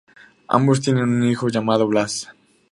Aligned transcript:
Ambos 0.47 0.81
tienen 0.81 1.09
un 1.09 1.23
hijo 1.29 1.47
llamado 1.49 1.87
Blas. 1.87 2.33